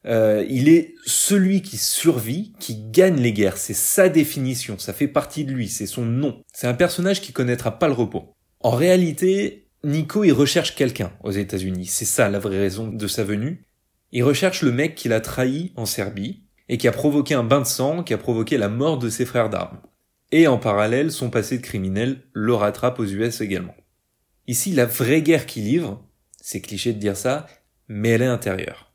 Euh, 0.04 0.44
il 0.50 0.68
est 0.68 0.96
celui 1.06 1.62
qui 1.62 1.76
survit, 1.76 2.54
qui 2.58 2.74
gagne 2.90 3.20
les 3.20 3.32
guerres. 3.32 3.56
C'est 3.56 3.72
sa 3.72 4.08
définition, 4.08 4.76
ça 4.76 4.92
fait 4.92 5.06
partie 5.06 5.44
de 5.44 5.52
lui, 5.52 5.68
c'est 5.68 5.86
son 5.86 6.04
nom. 6.04 6.42
C'est 6.52 6.66
un 6.66 6.74
personnage 6.74 7.20
qui 7.20 7.32
connaîtra 7.32 7.78
pas 7.78 7.86
le 7.86 7.92
repos. 7.94 8.34
En 8.58 8.72
réalité, 8.72 9.68
Nico, 9.84 10.24
il 10.24 10.32
recherche 10.32 10.74
quelqu'un 10.74 11.12
aux 11.22 11.30
États-Unis. 11.30 11.86
C'est 11.86 12.04
ça 12.04 12.28
la 12.28 12.40
vraie 12.40 12.58
raison 12.58 12.88
de 12.88 13.06
sa 13.06 13.22
venue. 13.22 13.62
Il 14.10 14.24
recherche 14.24 14.62
le 14.62 14.72
mec 14.72 14.96
qui 14.96 15.08
l'a 15.08 15.20
trahi 15.20 15.72
en 15.76 15.86
Serbie 15.86 16.42
et 16.68 16.78
qui 16.78 16.88
a 16.88 16.92
provoqué 16.92 17.34
un 17.34 17.44
bain 17.44 17.60
de 17.60 17.66
sang, 17.66 18.02
qui 18.02 18.12
a 18.12 18.18
provoqué 18.18 18.58
la 18.58 18.68
mort 18.68 18.98
de 18.98 19.08
ses 19.08 19.24
frères 19.24 19.50
d'armes. 19.50 19.82
Et 20.32 20.48
en 20.48 20.58
parallèle, 20.58 21.12
son 21.12 21.30
passé 21.30 21.58
de 21.58 21.62
criminel 21.62 22.24
le 22.32 22.54
rattrape 22.54 22.98
aux 22.98 23.06
US 23.06 23.40
également. 23.40 23.76
Ici, 24.48 24.72
la 24.72 24.84
vraie 24.84 25.22
guerre 25.22 25.46
qu'il 25.46 25.62
livre, 25.62 26.04
c'est 26.46 26.60
cliché 26.60 26.92
de 26.92 26.98
dire 26.98 27.16
ça, 27.16 27.46
mais 27.88 28.10
elle 28.10 28.20
est 28.20 28.26
intérieure. 28.26 28.92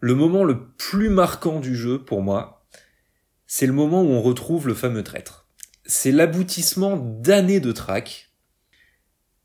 Le 0.00 0.14
moment 0.14 0.44
le 0.44 0.70
plus 0.70 1.10
marquant 1.10 1.60
du 1.60 1.76
jeu, 1.76 2.02
pour 2.02 2.22
moi, 2.22 2.66
c'est 3.46 3.66
le 3.66 3.74
moment 3.74 4.00
où 4.00 4.06
on 4.06 4.22
retrouve 4.22 4.66
le 4.66 4.72
fameux 4.72 5.02
traître. 5.02 5.46
C'est 5.84 6.10
l'aboutissement 6.10 6.96
d'années 6.96 7.60
de 7.60 7.70
traque. 7.70 8.32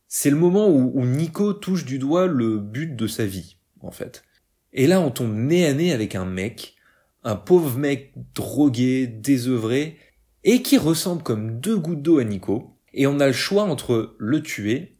C'est 0.07 0.29
le 0.29 0.37
moment 0.37 0.69
où, 0.69 0.93
où 0.97 1.05
Nico 1.05 1.51
touche 1.51 1.83
du 1.83 1.99
doigt 1.99 2.25
le 2.25 2.57
but 2.57 2.95
de 2.95 3.07
sa 3.07 3.25
vie, 3.25 3.57
en 3.81 3.91
fait. 3.91 4.23
Et 4.71 4.87
là, 4.87 5.01
on 5.01 5.11
tombe 5.11 5.35
nez 5.35 5.65
à 5.65 5.73
nez 5.73 5.91
avec 5.91 6.15
un 6.15 6.23
mec, 6.23 6.77
un 7.25 7.35
pauvre 7.35 7.77
mec 7.77 8.13
drogué, 8.33 9.07
désœuvré, 9.07 9.97
et 10.45 10.61
qui 10.61 10.77
ressemble 10.77 11.21
comme 11.21 11.59
deux 11.59 11.77
gouttes 11.77 12.01
d'eau 12.01 12.19
à 12.19 12.23
Nico, 12.23 12.79
et 12.93 13.07
on 13.07 13.19
a 13.19 13.27
le 13.27 13.33
choix 13.33 13.63
entre 13.63 14.15
le 14.19 14.41
tuer 14.41 14.97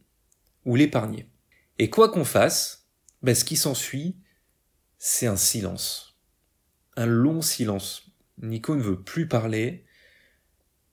ou 0.66 0.76
l'épargner. 0.76 1.30
Et 1.78 1.90
quoi 1.90 2.08
qu'on 2.08 2.24
fasse, 2.24 2.88
bah, 3.22 3.34
ce 3.34 3.44
qui 3.44 3.56
s'ensuit, 3.56 4.16
c'est 4.98 5.26
un 5.26 5.36
silence. 5.36 6.18
Un 6.96 7.06
long 7.06 7.42
silence. 7.42 8.10
Nico 8.42 8.76
ne 8.76 8.82
veut 8.82 9.02
plus 9.02 9.28
parler. 9.28 9.84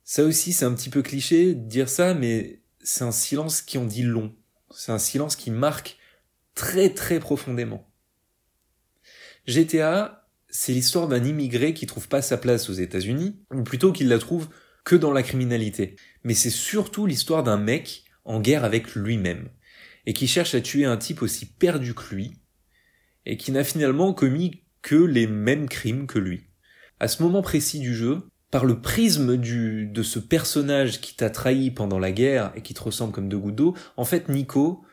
Ça 0.04 0.24
aussi, 0.24 0.54
c'est 0.54 0.66
un 0.66 0.74
petit 0.74 0.90
peu 0.90 1.02
cliché 1.02 1.56
de 1.56 1.68
dire 1.68 1.90
ça, 1.90 2.14
mais 2.14 2.62
c'est 2.84 3.04
un 3.04 3.12
silence 3.12 3.62
qui 3.62 3.78
en 3.78 3.86
dit 3.86 4.04
long. 4.04 4.36
C'est 4.72 4.92
un 4.92 5.00
silence 5.00 5.36
qui 5.36 5.52
marque 5.52 5.98
très 6.54 6.94
très 6.94 7.20
profondément. 7.20 7.90
GTA, 9.48 10.28
c'est 10.50 10.74
l'histoire 10.74 11.08
d'un 11.08 11.24
immigré 11.24 11.74
qui 11.74 11.86
trouve 11.86 12.08
pas 12.08 12.22
sa 12.22 12.38
place 12.38 12.70
aux 12.70 12.74
États-Unis, 12.74 13.40
ou 13.52 13.64
plutôt 13.64 13.92
qu'il 13.92 14.08
la 14.08 14.20
trouve 14.20 14.50
que 14.84 14.96
dans 14.96 15.12
la 15.12 15.24
criminalité. 15.24 15.96
Mais 16.24 16.34
c'est 16.34 16.50
surtout 16.50 17.06
l'histoire 17.06 17.44
d'un 17.44 17.58
mec 17.58 18.06
en 18.24 18.40
guerre 18.40 18.64
avec 18.64 18.96
lui-même, 18.96 19.50
et 20.06 20.14
qui 20.14 20.28
cherche 20.28 20.56
à 20.56 20.62
tuer 20.62 20.86
un 20.86 20.98
type 20.98 21.22
aussi 21.22 21.46
perdu 21.46 21.94
que 21.94 22.14
lui, 22.14 22.34
et 23.26 23.38
qui 23.38 23.52
n'a 23.52 23.64
finalement 23.64 24.14
commis 24.14 24.64
que 24.82 24.96
les 24.96 25.28
mêmes 25.28 25.68
crimes 25.68 26.08
que 26.08 26.20
lui. 26.20 26.44
À 27.00 27.08
ce 27.08 27.24
moment 27.24 27.42
précis 27.42 27.80
du 27.80 27.96
jeu, 27.96 28.22
par 28.52 28.66
le 28.66 28.80
prisme 28.80 29.36
du, 29.36 29.88
de 29.88 30.04
ce 30.04 30.20
personnage 30.20 31.02
qui 31.02 31.16
t'a 31.16 31.30
trahi 31.30 31.72
pendant 31.72 32.00
la 32.00 32.12
guerre 32.12 32.52
et 32.56 32.62
qui 32.62 32.74
te 32.74 32.82
ressemble 32.82 33.12
comme 33.12 33.28
deux 33.28 33.38
gouttes 33.38 33.56
d'eau, 33.56 33.76
en 33.98 34.06
fait 34.06 34.30
Nico, 34.30 34.84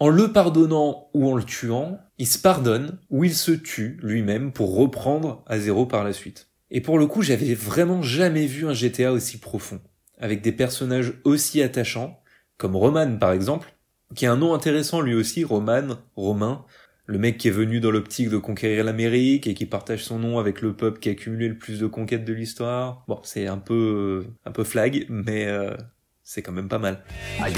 en 0.00 0.08
le 0.08 0.32
pardonnant 0.32 1.08
ou 1.14 1.28
en 1.28 1.34
le 1.34 1.44
tuant, 1.44 1.98
il 2.18 2.26
se 2.26 2.38
pardonne 2.38 2.98
ou 3.10 3.24
il 3.24 3.34
se 3.34 3.52
tue 3.52 3.98
lui-même 4.02 4.52
pour 4.52 4.76
reprendre 4.76 5.42
à 5.46 5.58
zéro 5.58 5.86
par 5.86 6.04
la 6.04 6.12
suite. 6.12 6.48
Et 6.70 6.80
pour 6.80 6.98
le 6.98 7.06
coup, 7.06 7.22
j'avais 7.22 7.54
vraiment 7.54 8.02
jamais 8.02 8.46
vu 8.46 8.66
un 8.66 8.74
GTA 8.74 9.12
aussi 9.12 9.38
profond, 9.38 9.80
avec 10.18 10.42
des 10.42 10.52
personnages 10.52 11.14
aussi 11.24 11.62
attachants, 11.62 12.20
comme 12.58 12.76
Roman 12.76 13.16
par 13.16 13.32
exemple, 13.32 13.72
qui 14.14 14.26
a 14.26 14.32
un 14.32 14.36
nom 14.36 14.54
intéressant 14.54 15.00
lui 15.00 15.14
aussi, 15.14 15.44
Roman, 15.44 15.96
Romain, 16.16 16.64
le 17.06 17.18
mec 17.18 17.38
qui 17.38 17.48
est 17.48 17.52
venu 17.52 17.80
dans 17.80 17.90
l'optique 17.90 18.28
de 18.28 18.36
conquérir 18.36 18.84
l'Amérique 18.84 19.46
et 19.46 19.54
qui 19.54 19.64
partage 19.64 20.04
son 20.04 20.18
nom 20.18 20.38
avec 20.38 20.60
le 20.60 20.74
peuple 20.74 20.98
qui 20.98 21.08
a 21.08 21.14
cumulé 21.14 21.48
le 21.48 21.56
plus 21.56 21.80
de 21.80 21.86
conquêtes 21.86 22.26
de 22.26 22.34
l'histoire. 22.34 23.04
Bon, 23.08 23.18
c'est 23.22 23.46
un 23.46 23.56
peu 23.56 24.26
un 24.44 24.52
peu 24.52 24.62
flag, 24.62 25.06
mais 25.08 25.46
euh, 25.46 25.74
c'est 26.22 26.42
quand 26.42 26.52
même 26.52 26.68
pas 26.68 26.78
mal. 26.78 27.02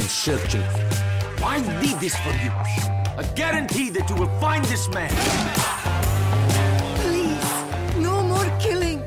Searching. 0.09 0.61
I 1.43 1.61
need 1.83 1.99
this 1.99 2.15
for 2.17 2.33
you. 2.45 2.53
A 3.19 3.25
guarantee 3.35 3.91
that 3.91 4.09
you 4.09 4.17
will 4.17 4.31
find 4.41 4.65
this 4.67 4.89
man. 4.91 5.11
Please, 7.01 8.01
no 8.01 8.23
more 8.23 8.47
killing. 8.61 9.03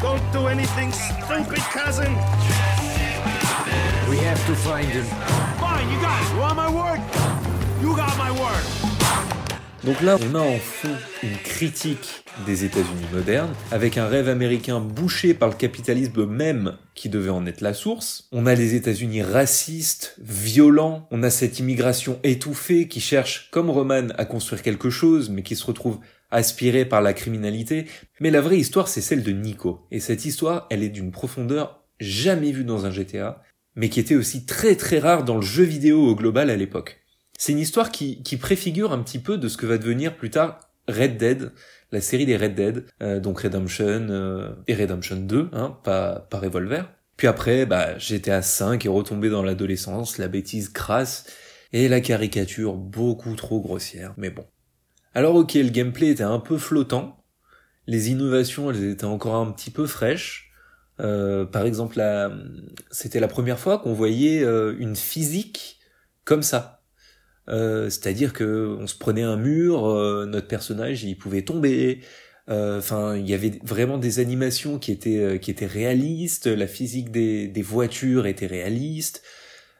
Don't 0.00 0.22
do 0.32 0.46
anything 0.46 0.90
stupid, 0.90 1.62
cousin. 1.70 2.16
We 4.12 4.18
have 4.18 4.46
to 4.46 4.54
find 4.54 4.84
him. 4.84 5.06
Fine, 5.58 5.88
you 5.90 5.98
got 5.98 6.20
it. 6.20 6.34
You 6.34 6.40
want 6.40 6.54
my 6.54 6.68
word? 6.68 7.00
You 7.80 7.96
got 7.96 8.14
my 8.18 8.30
word. 8.38 8.62
Donc 9.84 10.02
là, 10.02 10.18
on 10.20 10.34
a 10.34 10.38
en 10.38 10.58
fond 10.58 10.94
une 11.22 11.38
critique 11.38 12.22
des 12.44 12.64
États-Unis 12.64 13.06
modernes, 13.10 13.54
avec 13.70 13.96
un 13.96 14.06
rêve 14.06 14.28
américain 14.28 14.80
bouché 14.80 15.32
par 15.32 15.48
le 15.48 15.54
capitalisme 15.54 16.26
même 16.26 16.76
qui 16.94 17.08
devait 17.08 17.30
en 17.30 17.46
être 17.46 17.62
la 17.62 17.72
source. 17.72 18.28
On 18.32 18.44
a 18.44 18.54
les 18.54 18.74
États-Unis 18.74 19.22
racistes, 19.22 20.14
violents, 20.20 21.08
on 21.10 21.22
a 21.22 21.30
cette 21.30 21.58
immigration 21.58 22.20
étouffée 22.22 22.88
qui 22.88 23.00
cherche, 23.00 23.48
comme 23.50 23.70
Roman, 23.70 24.08
à 24.18 24.26
construire 24.26 24.60
quelque 24.60 24.90
chose, 24.90 25.30
mais 25.30 25.42
qui 25.42 25.56
se 25.56 25.64
retrouve 25.64 26.00
aspirée 26.30 26.84
par 26.84 27.00
la 27.00 27.14
criminalité. 27.14 27.86
Mais 28.20 28.30
la 28.30 28.42
vraie 28.42 28.58
histoire, 28.58 28.88
c'est 28.88 29.00
celle 29.00 29.22
de 29.22 29.32
Nico. 29.32 29.86
Et 29.90 30.00
cette 30.00 30.26
histoire, 30.26 30.66
elle 30.68 30.82
est 30.82 30.90
d'une 30.90 31.12
profondeur 31.12 31.78
jamais 31.98 32.50
vue 32.52 32.64
dans 32.64 32.84
un 32.84 32.90
GTA, 32.90 33.42
mais 33.74 33.88
qui 33.88 34.00
était 34.00 34.16
aussi 34.16 34.46
très 34.46 34.76
très 34.76 34.98
rare 34.98 35.24
dans 35.24 35.36
le 35.36 35.42
jeu 35.42 35.64
vidéo 35.64 36.06
au 36.06 36.14
global 36.14 36.50
à 36.50 36.56
l'époque. 36.56 37.00
C'est 37.38 37.52
une 37.52 37.58
histoire 37.58 37.90
qui, 37.90 38.22
qui 38.22 38.36
préfigure 38.36 38.92
un 38.92 39.02
petit 39.02 39.18
peu 39.18 39.38
de 39.38 39.48
ce 39.48 39.56
que 39.56 39.66
va 39.66 39.78
devenir 39.78 40.16
plus 40.16 40.30
tard 40.30 40.60
Red 40.88 41.16
Dead, 41.16 41.52
la 41.90 42.00
série 42.00 42.26
des 42.26 42.36
Red 42.36 42.54
Dead, 42.54 42.84
euh, 43.02 43.20
donc 43.20 43.40
Redemption 43.40 44.06
euh, 44.10 44.50
et 44.66 44.74
Redemption 44.74 45.16
2, 45.16 45.50
hein, 45.52 45.78
pas, 45.84 46.26
pas 46.30 46.38
Revolver. 46.38 46.90
Puis 47.16 47.26
après, 47.26 47.66
bah, 47.66 47.98
GTA 47.98 48.42
5 48.42 48.84
est 48.84 48.88
retombé 48.88 49.28
dans 49.28 49.42
l'adolescence, 49.42 50.18
la 50.18 50.28
bêtise 50.28 50.68
crasse 50.68 51.26
et 51.72 51.88
la 51.88 52.00
caricature 52.00 52.74
beaucoup 52.74 53.34
trop 53.34 53.60
grossière, 53.60 54.14
mais 54.16 54.30
bon. 54.30 54.44
Alors 55.14 55.34
ok, 55.36 55.54
le 55.54 55.68
gameplay 55.68 56.08
était 56.08 56.22
un 56.22 56.38
peu 56.38 56.58
flottant, 56.58 57.22
les 57.86 58.10
innovations 58.10 58.70
elles 58.70 58.84
étaient 58.84 59.04
encore 59.04 59.34
un 59.34 59.50
petit 59.52 59.70
peu 59.70 59.86
fraîches. 59.86 60.51
Euh, 61.02 61.44
par 61.44 61.66
exemple, 61.66 62.00
c'était 62.90 63.20
la 63.20 63.28
première 63.28 63.58
fois 63.58 63.78
qu'on 63.78 63.92
voyait 63.92 64.42
euh, 64.42 64.74
une 64.78 64.96
physique 64.96 65.80
comme 66.24 66.42
ça. 66.42 66.82
Euh, 67.48 67.90
c'est-à-dire 67.90 68.32
que 68.32 68.76
on 68.78 68.86
se 68.86 68.96
prenait 68.96 69.22
un 69.22 69.36
mur, 69.36 69.86
euh, 69.86 70.26
notre 70.26 70.46
personnage 70.46 71.02
il 71.04 71.16
pouvait 71.16 71.42
tomber. 71.42 72.00
Enfin, 72.48 73.16
il 73.16 73.26
y 73.28 73.32
avait 73.32 73.58
vraiment 73.64 73.96
des 73.96 74.18
animations 74.18 74.78
qui 74.78 74.92
étaient 74.92 75.38
qui 75.40 75.50
étaient 75.50 75.64
réalistes. 75.66 76.46
La 76.46 76.66
physique 76.66 77.10
des, 77.10 77.48
des 77.48 77.62
voitures 77.62 78.26
était 78.26 78.46
réaliste. 78.46 79.22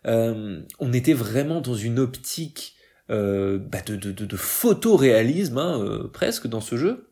on 0.05 0.93
était 0.93 1.13
vraiment 1.13 1.61
dans 1.61 1.75
une 1.75 1.99
optique 1.99 2.77
bah 3.09 3.83
de, 3.85 3.97
de, 3.97 4.13
de, 4.13 4.25
de 4.25 4.37
photoréalisme 4.37 5.59
hein, 5.59 6.09
presque 6.15 6.47
dans 6.47 6.63
ce 6.63 6.77
jeu. 6.79 7.12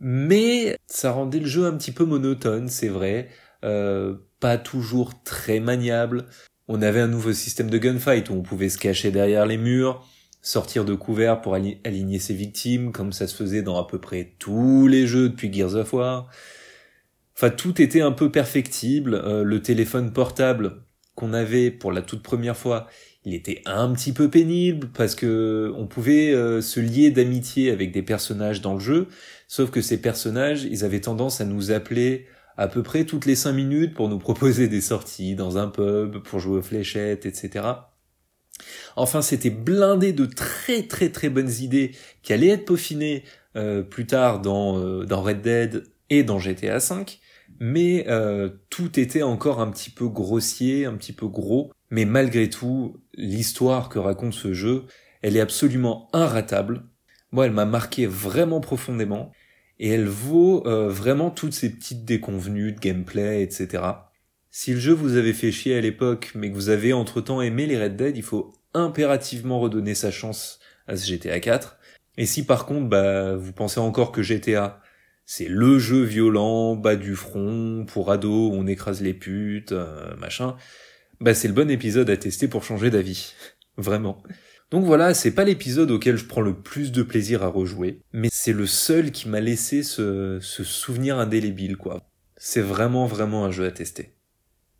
Mais 0.00 0.76
ça 0.86 1.12
rendait 1.12 1.40
le 1.40 1.46
jeu 1.46 1.66
un 1.66 1.76
petit 1.76 1.92
peu 1.92 2.04
monotone, 2.04 2.68
c'est 2.68 2.88
vrai. 2.88 3.28
pas 3.62 4.58
toujours 4.58 5.22
très 5.22 5.60
maniable. 5.60 6.26
On 6.68 6.82
avait 6.82 7.00
un 7.00 7.08
nouveau 7.08 7.32
système 7.32 7.68
de 7.68 7.78
gunfight 7.78 8.30
où 8.30 8.34
on 8.34 8.42
pouvait 8.42 8.68
se 8.68 8.78
cacher 8.78 9.10
derrière 9.10 9.44
les 9.44 9.56
murs, 9.56 10.06
sortir 10.40 10.84
de 10.84 10.94
couvert 10.94 11.40
pour 11.40 11.54
aligner 11.54 12.18
ses 12.20 12.32
victimes, 12.32 12.92
comme 12.92 13.12
ça 13.12 13.26
se 13.26 13.34
faisait 13.34 13.62
dans 13.62 13.76
à 13.76 13.86
peu 13.86 14.00
près 14.00 14.34
tous 14.38 14.86
les 14.86 15.06
jeux 15.06 15.30
depuis 15.30 15.52
Gears 15.52 15.74
of 15.74 15.92
War. 15.92 16.30
Enfin, 17.34 17.50
tout 17.50 17.80
était 17.80 18.02
un 18.02 18.12
peu 18.12 18.30
perfectible. 18.30 19.14
Euh, 19.14 19.42
le 19.42 19.62
téléphone 19.62 20.12
portable 20.12 20.82
qu'on 21.14 21.32
avait 21.32 21.70
pour 21.70 21.90
la 21.90 22.02
toute 22.02 22.22
première 22.22 22.56
fois, 22.56 22.86
il 23.24 23.34
était 23.34 23.62
un 23.66 23.92
petit 23.92 24.12
peu 24.12 24.30
pénible 24.30 24.88
parce 24.94 25.14
que 25.14 25.72
on 25.76 25.86
pouvait 25.86 26.32
euh, 26.32 26.62
se 26.62 26.80
lier 26.80 27.10
d'amitié 27.10 27.70
avec 27.70 27.92
des 27.92 28.02
personnages 28.02 28.62
dans 28.62 28.74
le 28.74 28.80
jeu, 28.80 29.08
sauf 29.46 29.70
que 29.70 29.82
ces 29.82 30.00
personnages, 30.00 30.64
ils 30.64 30.84
avaient 30.84 31.00
tendance 31.00 31.40
à 31.40 31.44
nous 31.44 31.70
appeler 31.70 32.26
à 32.56 32.66
peu 32.66 32.82
près 32.82 33.04
toutes 33.04 33.26
les 33.26 33.36
cinq 33.36 33.52
minutes 33.52 33.94
pour 33.94 34.08
nous 34.08 34.18
proposer 34.18 34.68
des 34.68 34.80
sorties 34.80 35.34
dans 35.34 35.58
un 35.58 35.68
pub, 35.68 36.18
pour 36.18 36.38
jouer 36.40 36.58
aux 36.58 36.62
fléchettes, 36.62 37.26
etc. 37.26 37.66
Enfin, 38.96 39.22
c'était 39.22 39.50
blindé 39.50 40.12
de 40.12 40.26
très 40.26 40.82
très 40.84 41.10
très 41.10 41.28
bonnes 41.28 41.52
idées 41.60 41.92
qui 42.22 42.32
allaient 42.32 42.48
être 42.48 42.64
peaufinées 42.64 43.24
euh, 43.56 43.82
plus 43.82 44.06
tard 44.06 44.40
dans, 44.40 44.78
euh, 44.78 45.04
dans 45.04 45.22
Red 45.22 45.42
Dead 45.42 45.84
et 46.08 46.24
dans 46.24 46.38
GTA 46.38 46.78
V, 46.78 47.04
mais 47.60 48.06
tout 48.70 48.98
était 48.98 49.22
encore 49.22 49.60
un 49.60 49.70
petit 49.70 49.90
peu 49.90 50.08
grossier, 50.08 50.86
un 50.86 50.94
petit 50.94 51.12
peu 51.12 51.26
gros, 51.28 51.70
mais 51.90 52.04
malgré 52.04 52.48
tout, 52.48 52.96
l'histoire 53.14 53.88
que 53.88 53.98
raconte 53.98 54.34
ce 54.34 54.52
jeu, 54.52 54.86
elle 55.22 55.36
est 55.36 55.40
absolument 55.40 56.08
inratable. 56.12 56.84
Moi, 57.32 57.46
elle 57.46 57.52
m'a 57.52 57.64
marqué 57.64 58.06
vraiment 58.06 58.60
profondément, 58.60 59.32
et 59.80 59.88
elle 59.88 60.06
vaut 60.06 60.66
euh, 60.66 60.88
vraiment 60.88 61.30
toutes 61.30 61.54
ces 61.54 61.70
petites 61.70 62.04
déconvenues 62.04 62.72
de 62.72 62.80
gameplay, 62.80 63.42
etc. 63.42 63.82
Si 64.50 64.74
le 64.74 64.78
jeu 64.78 64.92
vous 64.92 65.16
avait 65.16 65.32
fait 65.32 65.50
chier 65.50 65.76
à 65.76 65.80
l'époque, 65.80 66.32
mais 66.34 66.50
que 66.50 66.54
vous 66.54 66.68
avez 66.68 66.92
entre-temps 66.92 67.40
aimé 67.40 67.66
les 67.66 67.80
Red 67.80 67.96
Dead, 67.96 68.16
il 68.16 68.22
faut 68.22 68.52
impérativement 68.74 69.58
redonner 69.58 69.94
sa 69.94 70.10
chance 70.10 70.60
à 70.86 70.96
ce 70.96 71.06
GTA 71.06 71.40
4. 71.40 71.78
Et 72.18 72.26
si 72.26 72.44
par 72.44 72.66
contre, 72.66 72.88
bah, 72.88 73.36
vous 73.36 73.52
pensez 73.52 73.80
encore 73.80 74.12
que 74.12 74.22
GTA, 74.22 74.80
c'est 75.24 75.48
le 75.48 75.78
jeu 75.78 76.02
violent, 76.02 76.76
bas 76.76 76.96
du 76.96 77.14
front, 77.14 77.86
pour 77.86 78.10
ados, 78.10 78.52
on 78.52 78.66
écrase 78.66 79.00
les 79.00 79.14
putes, 79.14 79.72
euh, 79.72 80.14
machin, 80.16 80.56
bah 81.20 81.34
c'est 81.34 81.48
le 81.48 81.54
bon 81.54 81.70
épisode 81.70 82.10
à 82.10 82.16
tester 82.16 82.48
pour 82.48 82.64
changer 82.64 82.90
d'avis. 82.90 83.34
Vraiment. 83.76 84.22
Donc 84.70 84.84
voilà, 84.84 85.14
c'est 85.14 85.32
pas 85.32 85.44
l'épisode 85.44 85.90
auquel 85.90 86.16
je 86.16 86.26
prends 86.26 86.40
le 86.42 86.54
plus 86.54 86.92
de 86.92 87.02
plaisir 87.02 87.42
à 87.42 87.48
rejouer, 87.48 88.02
mais 88.12 88.28
c'est 88.30 88.52
le 88.52 88.66
seul 88.66 89.10
qui 89.10 89.28
m'a 89.28 89.40
laissé 89.40 89.82
ce, 89.82 90.38
ce 90.40 90.62
souvenir 90.62 91.18
indélébile, 91.18 91.76
quoi. 91.76 92.08
C'est 92.36 92.60
vraiment 92.60 93.06
vraiment 93.06 93.44
un 93.44 93.50
jeu 93.50 93.66
à 93.66 93.72
tester. 93.72 94.14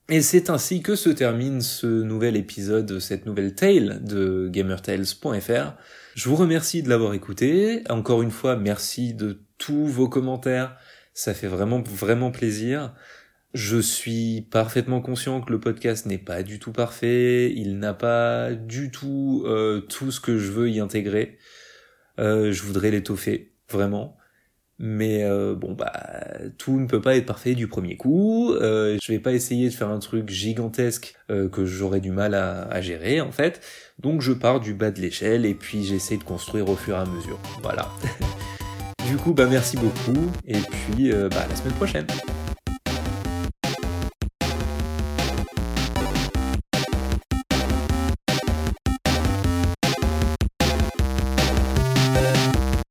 Et 0.08 0.22
c'est 0.22 0.50
ainsi 0.50 0.82
que 0.82 0.96
se 0.96 1.08
termine 1.08 1.60
ce 1.60 1.86
nouvel 1.86 2.36
épisode, 2.36 2.98
cette 2.98 3.26
nouvelle 3.26 3.54
tale 3.54 4.02
de 4.02 4.48
gamertales.fr. 4.48 5.74
Je 6.16 6.28
vous 6.28 6.34
remercie 6.34 6.82
de 6.82 6.88
l'avoir 6.88 7.14
écouté. 7.14 7.84
Encore 7.88 8.22
une 8.22 8.32
fois, 8.32 8.56
merci 8.56 9.14
de 9.14 9.44
tous 9.56 9.86
vos 9.86 10.08
commentaires. 10.08 10.76
Ça 11.14 11.32
fait 11.32 11.46
vraiment, 11.46 11.80
vraiment 11.80 12.32
plaisir. 12.32 12.92
Je 13.52 13.78
suis 13.78 14.42
parfaitement 14.42 15.00
conscient 15.00 15.40
que 15.40 15.50
le 15.50 15.58
podcast 15.58 16.06
n'est 16.06 16.18
pas 16.18 16.44
du 16.44 16.60
tout 16.60 16.70
parfait. 16.70 17.52
Il 17.52 17.78
n'a 17.78 17.94
pas 17.94 18.52
du 18.54 18.92
tout 18.92 19.42
euh, 19.44 19.80
tout 19.80 20.12
ce 20.12 20.20
que 20.20 20.38
je 20.38 20.52
veux 20.52 20.70
y 20.70 20.78
intégrer. 20.78 21.36
Euh, 22.20 22.52
je 22.52 22.62
voudrais 22.62 22.92
l'étoffer, 22.92 23.52
vraiment. 23.68 24.16
Mais 24.78 25.24
euh, 25.24 25.54
bon 25.54 25.72
bah 25.72 25.92
tout 26.56 26.80
ne 26.80 26.86
peut 26.86 27.02
pas 27.02 27.16
être 27.16 27.26
parfait 27.26 27.54
du 27.54 27.68
premier 27.68 27.96
coup. 27.96 28.54
Je 28.58 29.12
vais 29.12 29.18
pas 29.18 29.32
essayer 29.32 29.68
de 29.68 29.74
faire 29.74 29.90
un 29.90 29.98
truc 29.98 30.30
gigantesque 30.30 31.16
que 31.28 31.66
j'aurais 31.66 32.00
du 32.00 32.12
mal 32.12 32.34
à, 32.34 32.62
à, 32.62 32.80
gérer 32.80 33.20
en 33.20 33.30
fait. 33.30 33.60
Donc 33.98 34.22
je 34.22 34.32
pars 34.32 34.58
du 34.58 34.72
bas 34.72 34.90
de 34.90 35.00
l'échelle 35.00 35.44
et 35.44 35.54
puis 35.54 35.84
j'essaie 35.84 36.16
de 36.16 36.24
construire 36.24 36.70
au 36.70 36.76
fur 36.76 36.96
et 36.96 37.00
à 37.00 37.04
mesure. 37.04 37.38
Voilà. 37.62 37.90
du 39.06 39.16
coup 39.16 39.34
bah 39.34 39.46
merci 39.50 39.76
beaucoup 39.76 40.30
et 40.46 40.60
puis 40.60 41.10
bah 41.10 41.42
à 41.42 41.48
la 41.48 41.56
semaine 41.56 41.74
prochaine. 41.74 42.06